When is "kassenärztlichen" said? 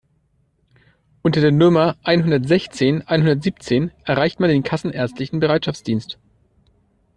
4.63-5.39